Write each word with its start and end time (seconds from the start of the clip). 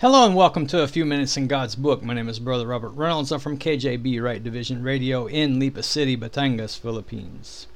Hello 0.00 0.24
and 0.24 0.36
welcome 0.36 0.64
to 0.68 0.82
a 0.82 0.86
few 0.86 1.04
minutes 1.04 1.36
in 1.36 1.48
God's 1.48 1.74
book. 1.74 2.04
My 2.04 2.14
name 2.14 2.28
is 2.28 2.38
Brother 2.38 2.68
Robert 2.68 2.90
Reynolds. 2.90 3.32
I'm 3.32 3.40
from 3.40 3.58
KJB 3.58 4.22
Right 4.22 4.40
Division 4.40 4.84
Radio 4.84 5.26
in 5.26 5.58
Lipa 5.58 5.82
City, 5.82 6.16
Batangas, 6.16 6.78
Philippines. 6.78 7.66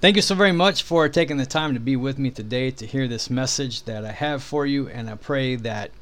Thank 0.00 0.16
you 0.16 0.22
so 0.22 0.34
very 0.34 0.50
much 0.50 0.82
for 0.82 1.08
taking 1.08 1.36
the 1.36 1.46
time 1.46 1.72
to 1.74 1.78
be 1.78 1.94
with 1.94 2.18
me 2.18 2.32
today 2.32 2.72
to 2.72 2.84
hear 2.84 3.06
this 3.06 3.30
message 3.30 3.84
that 3.84 4.04
I 4.04 4.10
have 4.10 4.42
for 4.42 4.66
you, 4.66 4.88
and 4.88 5.08
I 5.08 5.14
pray 5.14 5.54
that 5.54 5.92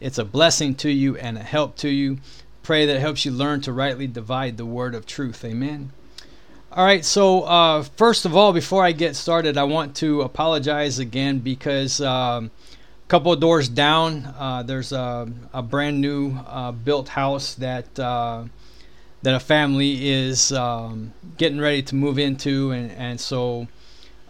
it's 0.00 0.16
a 0.16 0.24
blessing 0.24 0.74
to 0.76 0.90
you 0.90 1.18
and 1.18 1.36
a 1.36 1.42
help 1.42 1.76
to 1.76 1.90
you. 1.90 2.16
Pray 2.62 2.86
that 2.86 2.96
it 2.96 3.00
helps 3.00 3.26
you 3.26 3.30
learn 3.30 3.60
to 3.60 3.74
rightly 3.74 4.06
divide 4.06 4.56
the 4.56 4.64
word 4.64 4.94
of 4.94 5.04
truth. 5.04 5.44
Amen. 5.44 5.92
All 6.72 6.86
right, 6.86 7.04
so 7.04 7.42
uh, 7.42 7.82
first 7.82 8.24
of 8.24 8.34
all, 8.34 8.54
before 8.54 8.82
I 8.82 8.92
get 8.92 9.16
started, 9.16 9.58
I 9.58 9.64
want 9.64 9.96
to 9.96 10.22
apologize 10.22 10.98
again 10.98 11.40
because. 11.40 12.00
Um, 12.00 12.50
couple 13.10 13.32
of 13.32 13.40
doors 13.40 13.68
down, 13.68 14.24
uh, 14.38 14.62
there's 14.62 14.92
a, 14.92 15.28
a, 15.52 15.60
brand 15.60 16.00
new 16.00 16.32
uh, 16.46 16.70
built 16.70 17.08
house 17.08 17.56
that 17.56 17.98
uh, 17.98 18.44
that 19.22 19.34
a 19.34 19.40
family 19.40 20.08
is 20.08 20.52
um, 20.52 21.12
getting 21.36 21.58
ready 21.58 21.82
to 21.82 21.96
move 21.96 22.20
into, 22.20 22.70
and 22.70 22.92
and 22.92 23.20
so 23.20 23.66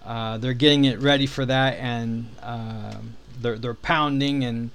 uh, 0.03 0.39
they're 0.39 0.55
getting 0.55 0.87
it 0.87 0.99
ready 0.99 1.27
for 1.27 1.45
that, 1.45 1.75
and 1.75 2.31
uh, 2.43 2.95
they're 3.39 3.59
they're 3.59 3.75
pounding 3.75 4.45
and 4.45 4.71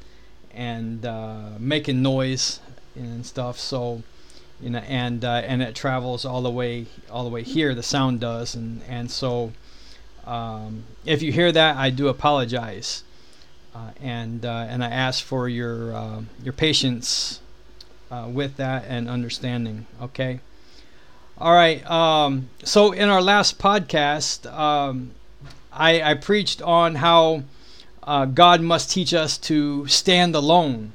and 0.54 1.04
uh, 1.04 1.50
making 1.58 2.04
noise 2.04 2.60
and 2.96 3.26
stuff. 3.26 3.58
So 3.58 4.04
you 4.62 4.70
know, 4.70 4.84
and 4.88 5.26
and 5.26 5.64
it 5.64 5.74
travels 5.74 6.26
all 6.26 6.44
the 6.44 6.52
way 6.52 6.86
all 7.10 7.24
the 7.24 7.32
way 7.32 7.42
here. 7.42 7.74
The 7.74 7.84
sound 7.84 8.20
does, 8.20 8.54
and 8.54 8.84
and 8.88 9.10
so. 9.10 9.52
Um, 10.28 10.86
if 11.06 11.22
you 11.22 11.32
hear 11.32 11.52
that, 11.52 11.78
I 11.78 11.92
do 11.92 12.08
apologize. 12.08 13.04
Uh, 13.76 13.90
and 14.02 14.46
uh, 14.46 14.66
and 14.70 14.82
I 14.82 14.90
ask 14.90 15.22
for 15.22 15.50
your 15.50 15.94
uh, 15.94 16.22
your 16.42 16.54
patience 16.54 17.42
with 18.28 18.56
that 18.56 18.86
and 18.88 19.10
understanding. 19.10 19.86
Okay. 20.02 20.40
All 21.38 21.54
right. 21.54 21.86
Um, 21.92 22.48
so 22.64 22.94
in 22.94 23.10
our 23.10 23.22
last 23.22 23.60
podcast, 23.60 24.50
um, 24.50 25.12
I, 25.74 26.02
I, 26.02 26.14
preached 26.14 26.62
on 26.62 26.96
how 26.96 27.44
God 28.06 28.62
must 28.62 28.90
teach 28.90 29.14
us 29.14 29.38
to 29.40 29.86
stand 29.88 30.34
alone. 30.34 30.94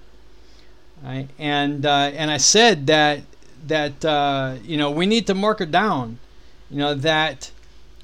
Right? 1.04 1.28
And 1.38 1.84
and 1.84 2.30
I 2.30 2.38
said 2.38 2.86
that 2.86 3.20
that 3.66 4.60
you 4.64 4.78
know 4.78 4.90
we 4.90 5.04
need 5.04 5.26
to 5.26 5.34
mark 5.34 5.60
it 5.60 5.70
down. 5.70 6.18
You 6.70 6.78
know 6.78 6.94
that 6.94 7.50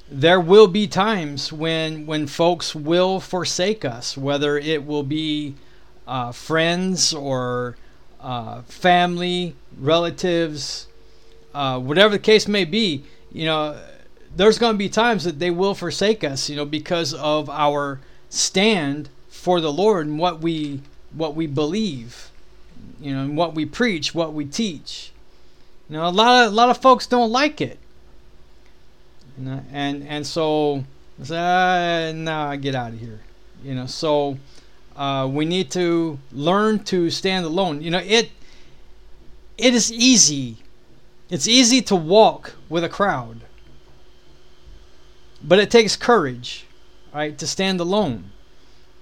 there 0.08 0.40
will 0.40 0.68
be 0.68 0.86
times 0.86 1.52
when 1.52 2.06
when 2.06 2.27
folks 2.27 2.74
will 2.74 3.20
forsake 3.20 3.84
us, 3.84 4.17
whether 4.17 4.56
it 4.56 4.86
will 4.86 5.02
be 5.02 5.55
uh, 6.06 6.30
friends 6.33 7.12
or 7.12 7.77
uh, 8.20 8.62
family, 8.62 9.55
relatives, 9.78 10.86
uh, 11.55 11.78
whatever 11.78 12.12
the 12.12 12.18
case 12.18 12.46
may 12.46 12.64
be. 12.64 13.05
You 13.33 13.46
know, 13.46 13.80
there's 14.34 14.58
going 14.58 14.74
to 14.74 14.78
be 14.78 14.89
times 14.89 15.24
that 15.24 15.39
they 15.39 15.50
will 15.50 15.74
forsake 15.74 16.22
us. 16.22 16.48
You 16.48 16.56
know, 16.56 16.64
because 16.64 17.12
of 17.12 17.50
our 17.50 18.00
stand 18.30 19.08
for 19.28 19.61
the 19.61 19.72
Lord 19.72 20.06
and 20.06 20.18
what 20.18 20.40
we 20.40 20.83
what 21.12 21.34
we 21.34 21.46
believe. 21.46 22.30
You 23.00 23.14
know, 23.14 23.22
and 23.22 23.36
what 23.36 23.55
we 23.55 23.66
preach, 23.66 24.14
what 24.14 24.33
we 24.33 24.45
teach. 24.45 25.11
You 25.90 25.96
know, 25.96 26.06
a 26.06 26.11
lot 26.11 26.46
of 26.46 26.52
a 26.52 26.55
lot 26.55 26.70
of 26.70 26.80
folks 26.80 27.08
don't 27.08 27.33
like 27.33 27.61
it 27.61 27.78
and 29.39 30.02
and 30.05 30.27
so 30.27 30.85
said, 31.23 32.11
uh, 32.11 32.13
nah, 32.13 32.57
get 32.57 32.74
out 32.74 32.92
of 32.92 33.01
here. 33.01 33.20
You 33.64 33.74
know, 33.74 33.86
so 33.86 34.39
uh, 34.97 35.29
we 35.30 35.45
need 35.45 35.70
to 35.73 36.19
learn 36.33 36.85
to 36.85 37.11
stand 37.11 37.46
alone. 37.46 37.83
You 37.83 37.91
know, 37.91 38.02
it 38.05 38.30
it 39.58 39.75
is 39.75 39.92
easy. 39.92 40.58
It's 41.29 41.48
easy 41.48 41.83
to 41.83 41.96
walk 41.96 42.55
with 42.69 42.85
a 42.85 42.89
crowd, 42.89 43.41
but 45.42 45.58
it 45.58 45.70
takes 45.70 45.96
courage, 45.96 46.67
right, 47.13 47.36
to 47.39 47.46
stand 47.46 47.80
alone. 47.80 48.30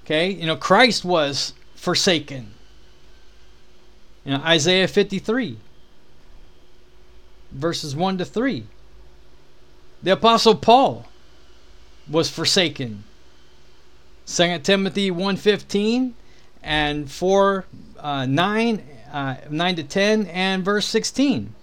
Okay, 0.05 0.31
you 0.31 0.47
know, 0.47 0.56
Christ 0.56 1.05
was 1.05 1.53
forsaken. 1.75 2.53
You 4.25 4.33
know, 4.33 4.43
Isaiah 4.43 4.89
53, 4.89 5.59
verses 7.53 7.94
1 7.94 8.19
to 8.19 8.25
3. 8.25 8.67
The 10.04 10.12
Apostle 10.12 10.54
Paul 10.54 11.06
was 12.10 12.28
forsaken. 12.28 13.04
2 14.26 14.59
Timothy 14.59 15.10
1.15 15.10 16.12
and 16.62 17.10
4, 17.10 17.65
uh, 17.98 18.26
9, 18.26 18.82
uh, 19.10 19.37
9 19.48 19.76
to 19.76 19.82
10 19.82 20.26
and 20.26 20.62
verse 20.62 20.87
16. 20.87 21.54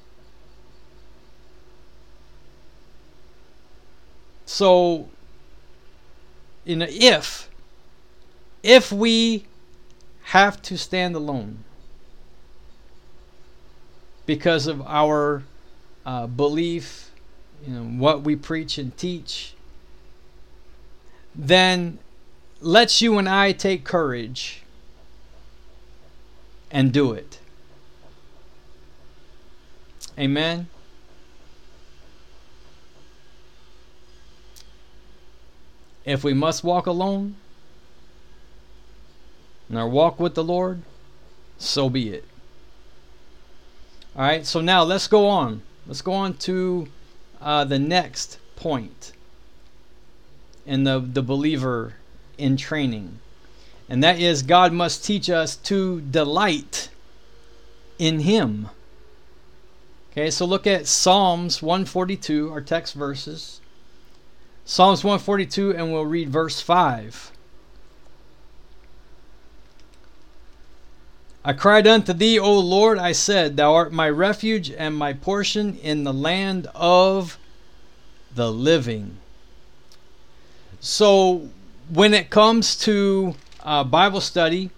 So, 4.47 5.07
in 6.65 6.79
know, 6.79 6.87
if 6.89 7.47
if 8.63 8.91
we 8.91 9.45
have 10.23 10.61
to 10.63 10.79
stand 10.79 11.15
alone 11.15 11.63
because 14.25 14.65
of 14.65 14.81
our 14.81 15.43
uh, 16.07 16.25
belief 16.25 17.10
you 17.65 17.73
know, 17.73 17.83
what 17.83 18.23
we 18.23 18.35
preach 18.35 18.77
and 18.77 18.95
teach, 18.97 19.53
then 21.35 21.99
let's 22.59 23.01
you 23.01 23.17
and 23.17 23.27
I 23.29 23.51
take 23.51 23.83
courage 23.83 24.63
and 26.69 26.91
do 26.91 27.13
it. 27.13 27.39
Amen. 30.17 30.67
If 36.03 36.23
we 36.23 36.33
must 36.33 36.63
walk 36.63 36.87
alone 36.87 37.35
in 39.69 39.77
our 39.77 39.87
walk 39.87 40.19
with 40.19 40.35
the 40.35 40.43
Lord, 40.43 40.81
so 41.57 41.89
be 41.89 42.09
it. 42.09 42.25
All 44.15 44.23
right, 44.23 44.45
so 44.45 44.59
now 44.59 44.83
let's 44.83 45.07
go 45.07 45.27
on. 45.27 45.61
Let's 45.87 46.01
go 46.01 46.11
on 46.11 46.33
to 46.37 46.87
uh, 47.41 47.63
the 47.65 47.79
next 47.79 48.37
point 48.55 49.13
in 50.65 50.83
the, 50.83 50.99
the 50.99 51.23
believer 51.23 51.95
in 52.37 52.57
training. 52.57 53.19
And 53.89 54.03
that 54.03 54.19
is 54.19 54.43
God 54.43 54.71
must 54.71 55.03
teach 55.03 55.29
us 55.29 55.55
to 55.57 56.01
delight 56.01 56.89
in 57.99 58.21
Him. 58.21 58.69
Okay, 60.11 60.29
so 60.29 60.45
look 60.45 60.67
at 60.67 60.87
Psalms 60.87 61.61
142, 61.61 62.51
our 62.51 62.61
text 62.61 62.93
verses. 62.93 63.61
Psalms 64.65 65.03
142, 65.03 65.75
and 65.75 65.91
we'll 65.91 66.05
read 66.05 66.29
verse 66.29 66.61
5. 66.61 67.31
I 71.43 71.53
cried 71.53 71.87
unto 71.87 72.13
thee, 72.13 72.37
O 72.37 72.59
Lord, 72.59 72.99
I 72.99 73.13
said, 73.13 73.57
Thou 73.57 73.73
art 73.73 73.91
my 73.91 74.07
refuge 74.07 74.69
and 74.69 74.95
my 74.95 75.13
portion 75.13 75.75
in 75.77 76.03
the 76.03 76.13
land 76.13 76.67
of 76.75 77.39
the 78.35 78.51
living. 78.51 79.17
So, 80.79 81.49
when 81.89 82.13
it 82.13 82.29
comes 82.29 82.75
to 82.81 83.33
uh, 83.63 83.83
Bible 83.83 84.21
study, 84.21 84.69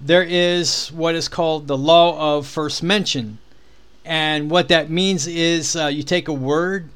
there 0.00 0.24
is 0.24 0.90
what 0.90 1.14
is 1.14 1.28
called 1.28 1.68
the 1.68 1.78
law 1.78 2.36
of 2.36 2.48
first 2.48 2.82
mention. 2.82 3.38
And 4.04 4.50
what 4.50 4.68
that 4.68 4.90
means 4.90 5.28
is 5.28 5.76
uh, 5.76 5.86
you 5.86 6.02
take 6.02 6.26
a 6.26 6.32
word 6.32 6.88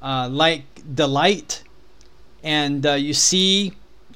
uh, 0.00 0.28
like 0.30 0.64
delight 0.94 1.64
and 2.44 2.86
uh, 2.86 2.92
you 2.92 3.12
see 3.12 3.72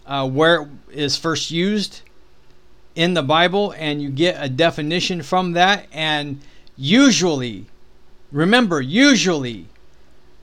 uh, 0.06 0.28
where 0.28 0.68
it 0.90 1.00
is 1.00 1.16
first 1.16 1.50
used 1.50 2.02
in 2.94 3.14
the 3.14 3.22
Bible 3.22 3.74
and 3.76 4.00
you 4.00 4.10
get 4.10 4.36
a 4.38 4.48
definition 4.48 5.22
from 5.22 5.52
that. 5.52 5.86
And 5.92 6.40
usually, 6.76 7.66
remember, 8.30 8.80
usually, 8.80 9.66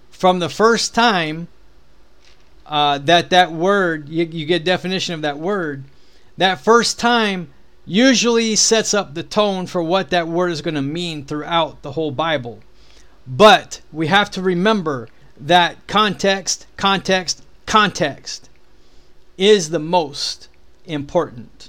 from 0.10 0.40
the 0.40 0.50
first 0.50 0.94
time 0.94 1.48
uh, 2.66 2.98
that 3.00 3.30
that 3.32 3.52
word, 3.52 4.08
you, 4.08 4.26
you 4.26 4.46
get 4.46 4.64
definition 4.64 5.14
of 5.14 5.22
that 5.24 5.38
word, 5.38 5.84
that 6.38 6.62
first 6.62 7.00
time 7.00 7.50
usually 7.86 8.56
sets 8.56 8.94
up 8.94 9.14
the 9.14 9.24
tone 9.24 9.68
for 9.68 9.84
what 9.84 10.10
that 10.12 10.28
word 10.28 10.52
is 10.52 10.62
going 10.62 10.76
to 10.76 10.82
mean 10.82 11.26
throughout 11.26 11.82
the 11.82 11.92
whole 11.92 12.12
Bible. 12.12 12.60
But 13.28 13.82
we 13.92 14.08
have 14.08 14.32
to 14.32 14.42
remember 14.42 15.10
that 15.40 15.88
context, 15.88 16.68
context, 16.78 17.44
context 17.66 18.50
is 19.38 19.70
the 19.70 19.80
most 19.80 20.48
important. 20.86 21.61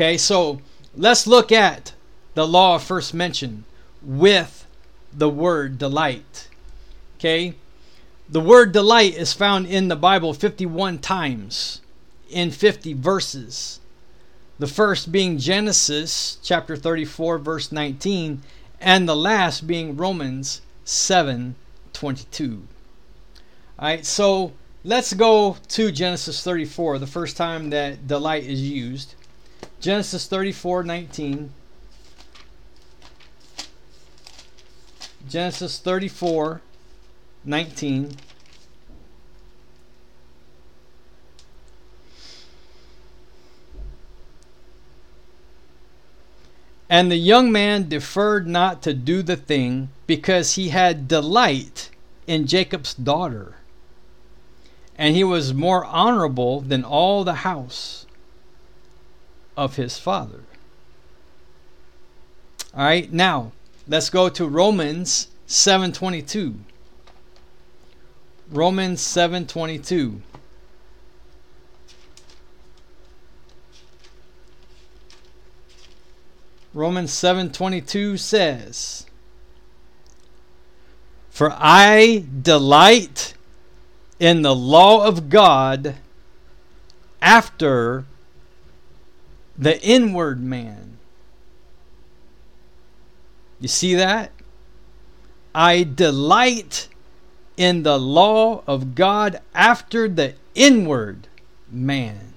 Okay, 0.00 0.16
so 0.16 0.62
let's 0.96 1.26
look 1.26 1.52
at 1.52 1.92
the 2.32 2.48
law 2.48 2.78
first 2.78 3.12
mention 3.12 3.64
with 4.00 4.66
the 5.12 5.28
word 5.28 5.76
delight. 5.76 6.48
Okay, 7.18 7.52
the 8.26 8.40
word 8.40 8.72
delight 8.72 9.14
is 9.14 9.34
found 9.34 9.66
in 9.66 9.88
the 9.88 9.96
Bible 9.96 10.32
51 10.32 11.00
times 11.00 11.82
in 12.30 12.50
50 12.50 12.94
verses. 12.94 13.80
The 14.58 14.66
first 14.66 15.12
being 15.12 15.36
Genesis 15.36 16.38
chapter 16.42 16.76
34 16.76 17.36
verse 17.36 17.70
19 17.70 18.40
and 18.80 19.06
the 19.06 19.14
last 19.14 19.66
being 19.66 19.98
Romans 19.98 20.62
7:22. 20.86 22.62
All 23.78 23.86
right, 23.86 24.06
so 24.06 24.52
let's 24.82 25.12
go 25.12 25.58
to 25.68 25.92
Genesis 25.92 26.42
34, 26.42 26.98
the 26.98 27.06
first 27.06 27.36
time 27.36 27.68
that 27.68 28.06
delight 28.06 28.44
is 28.44 28.62
used. 28.62 29.14
Genesis 29.80 30.28
34:19 30.28 31.48
Genesis 35.26 35.78
34 35.78 36.60
19 37.44 38.16
And 46.90 47.10
the 47.10 47.16
young 47.16 47.50
man 47.50 47.88
deferred 47.88 48.46
not 48.46 48.82
to 48.82 48.92
do 48.92 49.22
the 49.22 49.36
thing 49.36 49.88
because 50.06 50.56
he 50.56 50.70
had 50.70 51.08
delight 51.08 51.88
in 52.26 52.46
Jacob's 52.46 52.92
daughter. 52.92 53.54
And 54.98 55.14
he 55.14 55.24
was 55.24 55.54
more 55.54 55.86
honorable 55.86 56.60
than 56.60 56.84
all 56.84 57.24
the 57.24 57.46
house 57.46 58.04
of 59.56 59.76
his 59.76 59.98
father. 59.98 60.40
All 62.74 62.84
right, 62.84 63.12
now 63.12 63.52
let's 63.88 64.10
go 64.10 64.28
to 64.28 64.46
Romans 64.46 65.28
7:22. 65.46 66.54
Romans 68.50 69.00
7:22. 69.00 70.22
Romans 76.72 77.10
7:22 77.10 78.16
says, 78.16 79.06
"For 81.28 81.52
I 81.58 82.24
delight 82.42 83.34
in 84.20 84.42
the 84.42 84.54
law 84.54 85.04
of 85.04 85.28
God 85.28 85.96
after 87.20 88.04
the 89.60 89.80
inward 89.82 90.42
man." 90.42 90.98
You 93.60 93.68
see 93.68 93.94
that? 93.94 94.32
I 95.54 95.82
delight 95.84 96.88
in 97.56 97.82
the 97.82 97.98
law 97.98 98.62
of 98.66 98.94
God 98.94 99.40
after 99.54 100.08
the 100.08 100.34
inward 100.54 101.28
man. 101.70 102.32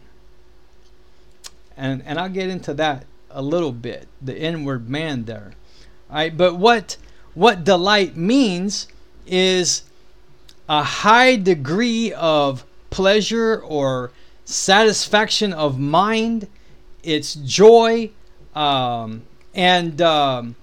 And 1.78 2.04
and 2.06 2.20
I'll 2.20 2.30
get 2.30 2.50
into 2.50 2.74
that 2.76 3.06
a 3.32 3.42
little 3.42 3.72
bit, 3.72 4.08
the 4.22 4.38
inward 4.38 4.90
man 4.90 5.26
there. 5.26 5.54
All 6.10 6.18
right, 6.18 6.36
but 6.36 6.56
what 6.56 6.98
what 7.34 7.64
delight 7.64 8.16
means 8.16 8.88
is 9.26 9.84
a 10.70 10.84
high 10.84 11.36
degree 11.36 12.14
of 12.14 12.66
pleasure 12.90 13.58
or 13.58 14.12
satisfaction 14.46 15.54
of 15.54 15.80
mind. 15.80 16.48
It's 17.04 17.36
joy, 17.36 18.12
um, 18.56 19.24
and 19.54 20.02
um, 20.02 20.56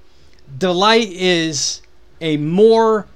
delight 0.59 1.09
is 1.11 1.83
a 2.21 2.37
more 2.39 3.07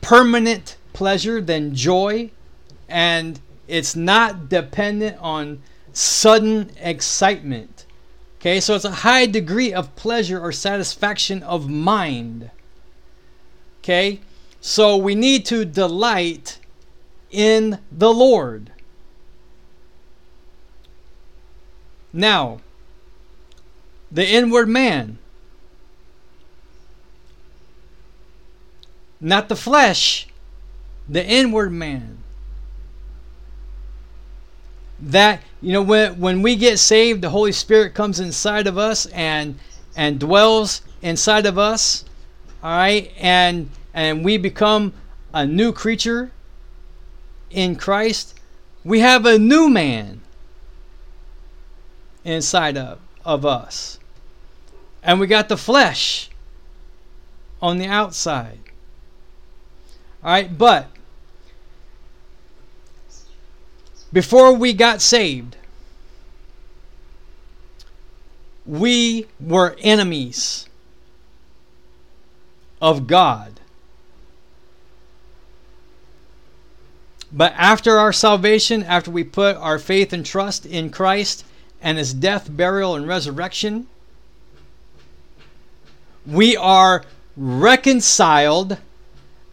permanent 0.00 0.76
pleasure 0.92 1.40
than 1.40 1.74
joy, 1.74 2.30
and 2.88 3.40
it's 3.68 3.94
not 3.94 4.48
dependent 4.48 5.18
on 5.20 5.62
sudden 5.92 6.70
excitement. 6.80 7.86
Okay, 8.38 8.60
so 8.60 8.74
it's 8.74 8.84
a 8.86 8.90
high 8.90 9.26
degree 9.26 9.72
of 9.72 9.94
pleasure 9.96 10.40
or 10.40 10.50
satisfaction 10.50 11.42
of 11.42 11.68
mind. 11.68 12.50
Okay, 13.80 14.20
so 14.60 14.96
we 14.96 15.14
need 15.14 15.44
to 15.46 15.64
delight 15.64 16.58
in 17.30 17.78
the 17.92 18.12
Lord. 18.12 18.72
Now, 22.12 22.60
the 24.10 24.26
inward 24.26 24.68
man, 24.68 25.18
not 29.20 29.48
the 29.48 29.56
flesh, 29.56 30.26
the 31.08 31.24
inward 31.24 31.72
man. 31.72 32.18
That 35.02 35.42
you 35.62 35.72
know 35.72 35.82
when 35.82 36.20
when 36.20 36.42
we 36.42 36.56
get 36.56 36.78
saved 36.78 37.22
the 37.22 37.30
holy 37.30 37.52
spirit 37.52 37.94
comes 37.94 38.20
inside 38.20 38.66
of 38.66 38.76
us 38.76 39.06
and 39.06 39.58
and 39.96 40.20
dwells 40.20 40.82
inside 41.00 41.46
of 41.46 41.58
us 41.58 42.04
all 42.62 42.70
right? 42.70 43.10
And 43.18 43.70
and 43.94 44.24
we 44.24 44.36
become 44.36 44.92
a 45.32 45.46
new 45.46 45.72
creature 45.72 46.30
in 47.50 47.76
christ. 47.76 48.38
We 48.84 49.00
have 49.00 49.26
a 49.26 49.38
new 49.38 49.68
man 49.68 50.20
inside 52.24 52.76
of, 52.76 52.98
of 53.24 53.44
us 53.46 53.98
and 55.02 55.18
we 55.18 55.26
got 55.26 55.48
the 55.48 55.56
flesh 55.56 56.30
on 57.62 57.78
the 57.78 57.86
outside 57.86 58.58
all 60.22 60.30
right 60.30 60.56
but 60.56 60.88
before 64.12 64.52
we 64.52 64.72
got 64.72 65.00
saved, 65.00 65.56
we 68.66 69.26
were 69.40 69.76
enemies 69.80 70.68
of 72.80 73.06
God. 73.06 73.60
But 77.32 77.52
after 77.56 77.98
our 77.98 78.12
salvation, 78.12 78.82
after 78.82 79.10
we 79.10 79.22
put 79.22 79.56
our 79.56 79.78
faith 79.78 80.12
and 80.12 80.26
trust 80.26 80.66
in 80.66 80.90
Christ 80.90 81.44
and 81.82 81.98
his 81.98 82.12
death, 82.12 82.48
burial, 82.54 82.94
and 82.94 83.06
resurrection, 83.06 83.86
we 86.26 86.56
are 86.56 87.04
reconciled 87.36 88.78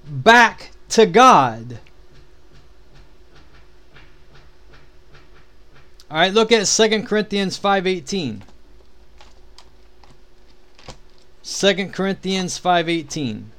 back 0.08 0.72
to 0.90 1.06
God. 1.06 1.80
All 6.10 6.18
right, 6.18 6.34
look 6.34 6.52
at 6.52 6.66
2 6.68 7.04
Corinthians 7.04 7.58
5:18. 7.58 8.44
2 11.44 11.90
Corinthians 11.92 12.58
5:18. 12.58 13.52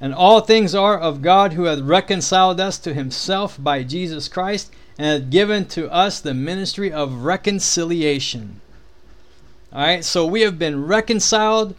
And 0.00 0.14
all 0.14 0.40
things 0.40 0.74
are 0.74 0.98
of 0.98 1.22
God 1.22 1.52
who 1.52 1.64
hath 1.64 1.80
reconciled 1.80 2.60
us 2.60 2.78
to 2.78 2.94
himself 2.94 3.62
by 3.62 3.82
Jesus 3.82 4.28
Christ 4.28 4.72
and 4.98 5.06
hath 5.06 5.30
given 5.30 5.66
to 5.66 5.92
us 5.92 6.20
the 6.20 6.34
ministry 6.34 6.90
of 6.90 7.24
reconciliation. 7.24 8.60
All 9.72 9.82
right, 9.82 10.04
so 10.04 10.26
we 10.26 10.40
have 10.40 10.58
been 10.58 10.86
reconciled 10.86 11.74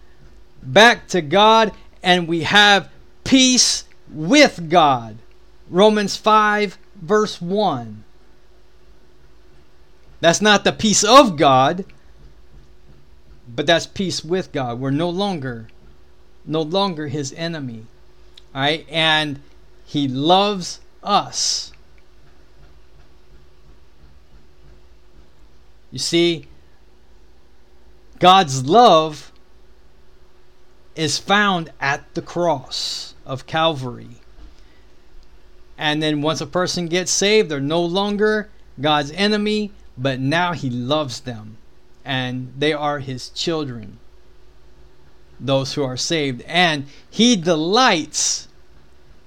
back 0.62 1.08
to 1.10 1.22
God 1.22 1.72
and 2.04 2.28
we 2.28 2.44
have 2.44 2.90
peace 3.24 3.86
with 4.12 4.70
God. 4.70 5.18
Romans 5.70 6.16
5, 6.18 6.78
verse 7.02 7.42
1. 7.42 8.04
That's 10.20 10.42
not 10.42 10.64
the 10.64 10.72
peace 10.72 11.04
of 11.04 11.36
God, 11.36 11.86
but 13.48 13.66
that's 13.66 13.88
peace 13.88 14.24
with 14.24 14.52
God. 14.52 14.80
We're 14.80 14.92
no 14.92 15.10
longer 15.10 15.68
no 16.46 16.62
longer 16.62 17.08
his 17.08 17.34
enemy. 17.34 17.86
Right? 18.54 18.86
And 18.90 19.42
he 19.86 20.08
loves 20.08 20.80
us. 21.04 21.72
You 25.92 26.00
see, 26.00 26.48
God's 28.20 28.66
love 28.66 29.32
is 30.96 31.18
found 31.18 31.72
at 31.80 32.14
the 32.14 32.22
cross 32.22 33.16
of 33.26 33.46
Calvary. 33.46 34.22
And 35.78 36.02
then 36.02 36.22
once 36.22 36.40
a 36.42 36.46
person 36.46 36.86
gets 36.86 37.12
saved, 37.12 37.50
they're 37.50 37.60
no 37.60 37.82
longer 37.84 38.50
God's 38.80 39.12
enemy, 39.12 39.72
but 39.98 40.20
now 40.20 40.54
He 40.54 40.70
loves 40.70 41.22
them 41.22 41.58
and 42.06 42.54
they 42.58 42.74
are 42.74 43.00
His 43.00 43.30
children, 43.30 43.98
those 45.42 45.74
who 45.74 45.84
are 45.84 45.98
saved. 45.98 46.42
And 46.44 46.86
He 47.10 47.36
delights 47.36 48.48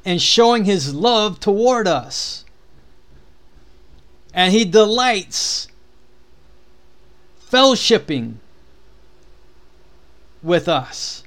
in 0.04 0.18
showing 0.18 0.64
His 0.64 0.94
love 0.94 1.40
toward 1.40 1.86
us. 1.86 2.44
And 4.32 4.52
He 4.52 4.64
delights 4.64 5.68
fellowshipping 7.50 8.34
with 10.42 10.68
us. 10.68 11.22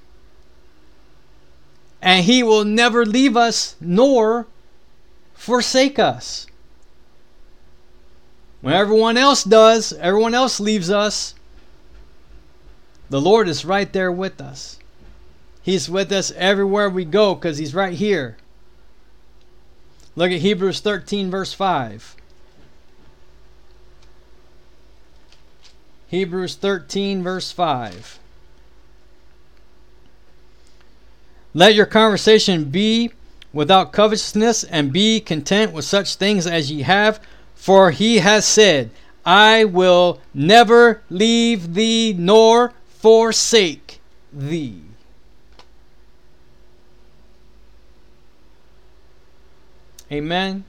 And 2.02 2.26
He 2.26 2.42
will 2.44 2.66
never 2.66 3.06
leave 3.06 3.36
us 3.36 3.76
nor 3.80 4.48
forsake 5.34 6.00
us. 6.00 6.48
When 8.62 8.74
everyone 8.74 9.18
else 9.18 9.44
does, 9.44 9.94
everyone 9.94 10.34
else 10.34 10.60
leaves 10.60 10.90
us, 10.90 11.36
the 13.10 13.22
Lord 13.22 13.48
is 13.48 13.66
right 13.66 13.92
there 13.92 14.12
with 14.12 14.42
us. 14.42 14.80
He's 15.62 15.90
with 15.90 16.12
us 16.12 16.32
everywhere 16.36 16.90
we 16.90 17.06
go 17.06 17.36
because 17.36 17.58
He's 17.58 17.76
right 17.76 17.94
here. 17.94 18.38
Look 20.16 20.32
at 20.32 20.40
Hebrews 20.40 20.80
13, 20.80 21.30
verse 21.30 21.54
5. 21.54 22.16
Hebrews 26.08 26.56
13, 26.56 27.22
verse 27.22 27.52
5. 27.52 28.20
Let 31.54 31.76
your 31.76 31.86
conversation 31.86 32.66
be 32.66 33.12
without 33.58 33.92
covetousness, 33.92 34.64
and 34.66 34.94
be 34.94 35.20
content 35.20 35.72
with 35.72 35.84
such 35.86 36.16
things 36.16 36.46
as 36.46 36.72
ye 36.72 36.84
have, 36.84 37.20
for 37.56 37.90
he 37.90 38.20
has 38.20 38.46
said, 38.46 38.92
I 39.26 39.66
will 39.66 40.22
never 40.34 41.02
leave 41.10 41.74
thee 41.74 42.14
nor 42.18 42.74
forsake 43.08 44.02
thee. 44.34 44.82
Amen. 50.12 50.66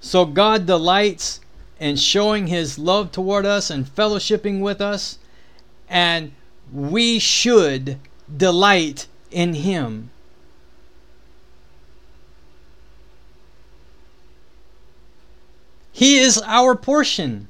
So 0.00 0.24
God 0.24 0.64
delights 0.64 1.40
in 1.78 1.96
showing 1.96 2.46
his 2.46 2.78
love 2.78 3.12
toward 3.12 3.44
us 3.44 3.68
and 3.68 3.84
fellowshipping 3.84 4.60
with 4.60 4.80
us, 4.80 5.18
and 5.86 6.32
we 6.72 7.18
should 7.18 7.98
delight 8.34 9.08
in 9.30 9.52
him. 9.52 10.08
He 15.92 16.16
is 16.16 16.40
our 16.46 16.74
portion. 16.74 17.48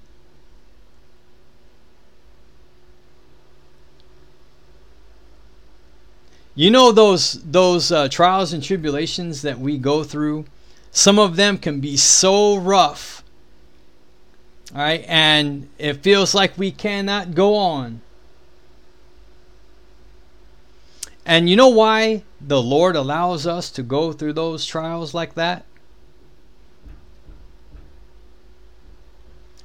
You 6.61 6.71
know 6.71 6.93
those 6.93 7.43
those 7.43 7.91
uh, 7.91 8.11
trials 8.11 8.53
and 8.53 8.63
tribulations 8.63 9.41
that 9.41 9.59
we 9.59 9.79
go 9.79 10.05
through. 10.05 10.45
Some 10.93 11.19
of 11.19 11.37
them 11.37 11.57
can 11.57 11.81
be 11.81 11.97
so 11.97 12.55
rough, 12.55 13.25
all 14.75 14.83
right, 14.83 15.03
and 15.09 15.71
it 15.79 16.03
feels 16.03 16.35
like 16.35 16.59
we 16.59 16.71
cannot 16.71 17.35
go 17.35 17.55
on. 17.55 18.03
And 21.25 21.49
you 21.49 21.57
know 21.57 21.71
why 21.71 22.25
the 22.43 22.61
Lord 22.61 22.95
allows 22.95 23.47
us 23.47 23.71
to 23.71 23.83
go 23.83 24.13
through 24.13 24.35
those 24.35 24.67
trials 24.67 25.15
like 25.15 25.37
that? 25.37 25.65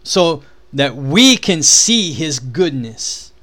So 0.01 0.43
that 0.71 0.95
we 0.95 1.35
can 1.35 1.61
see 1.61 2.13
His 2.13 2.39
goodness. 2.39 3.33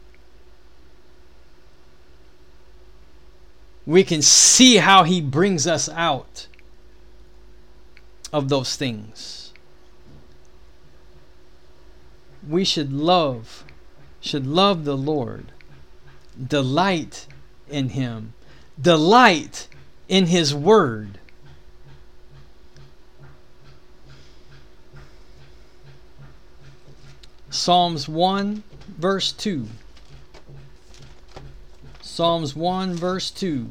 We 3.86 4.04
can 4.04 4.22
see 4.22 4.76
how 4.76 5.04
He 5.04 5.20
brings 5.20 5.66
us 5.66 5.88
out 5.88 6.46
of 8.32 8.48
those 8.48 8.76
things. 8.76 9.52
We 12.48 12.64
should 12.64 12.92
love, 12.92 13.64
should 14.20 14.46
love 14.46 14.84
the 14.84 14.96
Lord, 14.96 15.52
delight 16.48 17.26
in 17.68 17.90
Him, 17.90 18.34
delight 18.80 19.68
in 20.08 20.26
His 20.26 20.54
Word. 20.54 21.18
Psalms 27.50 28.08
1, 28.08 28.62
verse 28.98 29.30
2. 29.30 29.66
Psalms 32.12 32.54
1, 32.54 32.94
verse 32.94 33.30
2. 33.30 33.70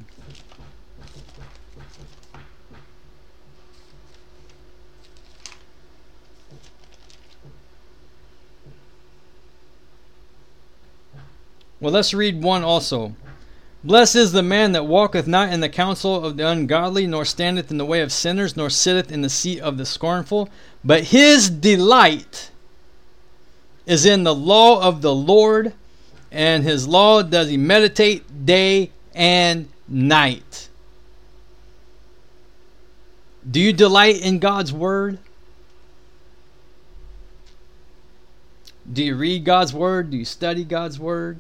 Well, 11.80 11.92
let's 11.92 12.16
read 12.16 12.42
one 12.42 12.64
also. 12.64 13.14
Blessed 13.84 14.16
is 14.16 14.32
the 14.32 14.42
man 14.42 14.72
that 14.72 14.88
walketh 14.88 15.28
not 15.28 15.54
in 15.54 15.60
the 15.60 15.70
counsel 15.70 16.26
of 16.26 16.36
the 16.36 16.48
ungodly, 16.48 17.06
nor 17.06 17.26
standeth 17.26 17.70
in 17.70 17.78
the 17.78 17.86
way 17.86 18.02
of 18.02 18.12
sinners, 18.12 18.58
nor 18.58 18.72
sitteth 18.72 19.12
in 19.12 19.22
the 19.22 19.30
seat 19.30 19.60
of 19.60 19.78
the 19.78 19.86
scornful. 19.86 20.50
But 20.84 21.04
his 21.04 21.48
delight 21.48 22.50
is 23.86 24.04
in 24.04 24.24
the 24.24 24.34
law 24.34 24.82
of 24.82 25.04
the 25.04 25.14
Lord, 25.14 25.74
and 26.32 26.64
his 26.64 26.88
law 26.88 27.22
does 27.22 27.50
he 27.50 27.58
meditate 27.58 28.46
day 28.46 28.92
and 29.14 29.68
night. 29.88 30.70
Do 33.50 33.60
you 33.60 33.74
delight 33.74 34.22
in 34.22 34.40
God's 34.40 34.72
word? 34.72 35.20
Do 38.92 39.04
you 39.04 39.16
read 39.16 39.44
God's 39.44 39.74
word? 39.74 40.12
Do 40.12 40.18
you 40.18 40.26
study 40.26 40.64
God's 40.64 41.00
word? 41.00 41.40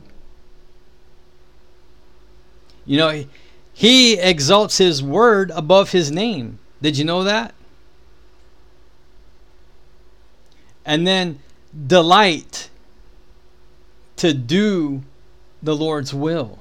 You 2.85 2.97
know, 2.97 3.25
he 3.73 4.17
exalts 4.17 4.77
his 4.77 5.01
word 5.01 5.51
above 5.51 5.91
his 5.91 6.11
name. 6.11 6.59
Did 6.81 6.97
you 6.97 7.05
know 7.05 7.23
that? 7.23 7.53
And 10.85 11.05
then 11.05 11.39
delight 11.87 12.70
to 14.21 14.35
do 14.35 15.01
the 15.63 15.75
Lord's 15.75 16.13
will. 16.13 16.59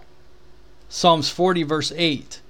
Psalms 0.89 1.29
40, 1.29 1.63
verse 1.65 1.93
8. 1.95 2.41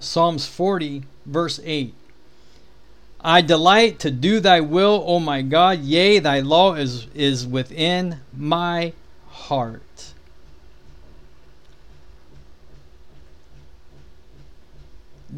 Psalms 0.00 0.46
40, 0.46 1.02
verse 1.26 1.60
8. 1.62 1.92
I 3.20 3.42
delight 3.42 3.98
to 3.98 4.10
do 4.10 4.40
thy 4.40 4.60
will, 4.60 5.04
O 5.06 5.20
my 5.20 5.42
God. 5.42 5.80
Yea, 5.80 6.18
thy 6.18 6.40
law 6.40 6.72
is, 6.72 7.08
is 7.14 7.46
within 7.46 8.20
my 8.34 8.94
heart. 9.28 10.14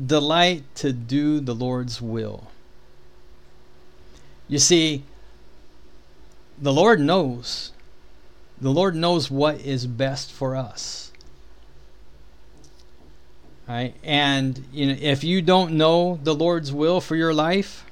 Delight 0.07 0.63
to 0.77 0.93
do 0.93 1.41
the 1.41 1.55
Lord's 1.57 2.01
will. 2.01 2.47
You 4.47 4.61
see, 4.61 5.03
the 6.61 6.73
Lord 6.73 7.01
knows. 7.01 7.73
The 8.61 8.71
Lord 8.71 8.95
knows 8.95 9.31
what 9.31 9.61
is 9.61 9.87
best 9.87 10.33
for 10.33 10.57
us. 10.57 11.13
Right? 13.69 13.95
And 14.03 14.65
you 14.73 14.87
know, 14.87 14.97
if 15.01 15.23
you 15.23 15.43
don't 15.43 15.73
know 15.73 16.19
the 16.23 16.35
Lord's 16.35 16.73
will 16.73 17.01
for 17.01 17.17
your 17.17 17.35
life, 17.35 17.85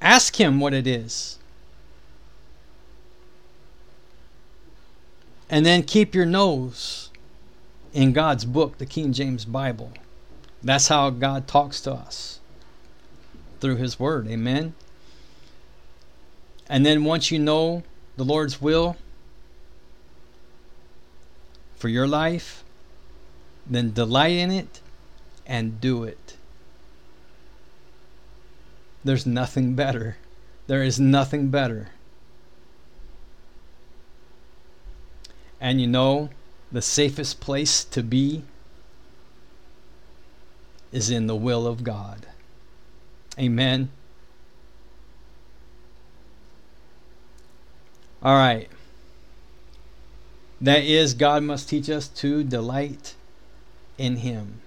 ask 0.00 0.38
him 0.38 0.60
what 0.60 0.74
it 0.74 0.86
is. 0.86 1.38
And 5.48 5.66
then 5.66 5.82
keep 5.82 6.14
your 6.14 6.26
nose 6.26 7.10
in 7.92 8.12
God's 8.12 8.44
book, 8.44 8.78
the 8.78 8.86
King 8.86 9.12
James 9.12 9.44
Bible. 9.44 9.92
That's 10.62 10.88
how 10.88 11.10
God 11.10 11.48
talks 11.48 11.80
to 11.82 11.92
us 11.92 12.38
through 13.60 13.76
His 13.76 13.98
Word. 13.98 14.28
Amen. 14.28 14.74
And 16.70 16.86
then 16.86 17.02
once 17.02 17.32
you 17.32 17.38
know 17.40 17.82
the 18.16 18.24
Lord's 18.24 18.62
will 18.62 18.96
for 21.74 21.88
your 21.88 22.06
life, 22.06 22.62
then 23.66 23.92
delight 23.92 24.36
in 24.36 24.52
it 24.52 24.80
and 25.44 25.80
do 25.80 26.04
it. 26.04 26.36
There's 29.02 29.26
nothing 29.26 29.74
better. 29.74 30.16
There 30.68 30.84
is 30.84 31.00
nothing 31.00 31.48
better. 31.48 31.88
And 35.60 35.80
you 35.80 35.88
know, 35.88 36.30
the 36.70 36.82
safest 36.82 37.40
place 37.40 37.82
to 37.82 38.00
be 38.00 38.44
is 40.92 41.10
in 41.10 41.26
the 41.26 41.34
will 41.34 41.66
of 41.66 41.82
God. 41.82 42.26
Amen. 43.36 43.90
All 48.22 48.36
right. 48.36 48.68
That 50.60 50.82
is, 50.82 51.14
God 51.14 51.42
must 51.42 51.68
teach 51.68 51.88
us 51.88 52.06
to 52.08 52.44
delight 52.44 53.14
in 53.96 54.16
Him. 54.16 54.60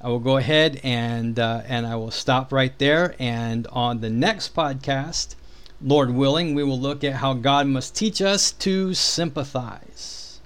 I 0.00 0.08
will 0.08 0.20
go 0.20 0.36
ahead 0.36 0.80
and 0.84 1.40
uh, 1.40 1.62
and 1.66 1.84
I 1.84 1.96
will 1.96 2.12
stop 2.12 2.52
right 2.52 2.76
there. 2.78 3.16
And 3.18 3.66
on 3.68 4.00
the 4.00 4.10
next 4.10 4.54
podcast, 4.54 5.34
Lord 5.82 6.10
willing, 6.10 6.54
we 6.54 6.62
will 6.62 6.78
look 6.78 7.02
at 7.02 7.14
how 7.14 7.34
God 7.34 7.66
must 7.66 7.96
teach 7.96 8.22
us 8.22 8.52
to 8.52 8.94
sympathize. 8.94 10.40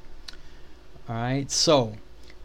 All 1.06 1.16
right. 1.16 1.50
So, 1.50 1.96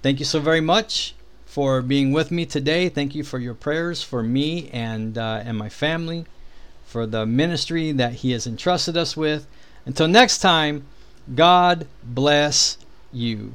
thank 0.01 0.19
you 0.19 0.25
so 0.25 0.41
very 0.41 0.61
much 0.61 1.15
for 1.45 1.81
being 1.81 2.11
with 2.11 2.29
me 2.29 2.45
today. 2.45 2.89
Thank 2.89 3.15
you 3.15 3.23
for 3.23 3.39
your 3.39 3.53
prayers 3.53 4.03
for 4.03 4.21
me 4.21 4.69
and 4.73 5.17
uh, 5.17 5.43
and 5.45 5.57
my 5.57 5.69
family, 5.69 6.25
for 6.87 7.05
the 7.05 7.25
ministry 7.25 7.91
that 7.91 8.13
He 8.13 8.31
has 8.31 8.47
entrusted 8.47 8.95
us 8.97 9.15
with. 9.15 9.45
Until 9.85 10.07
next 10.07 10.39
time, 10.39 10.85
God 11.35 11.85
bless 12.01 12.77
you. 13.11 13.51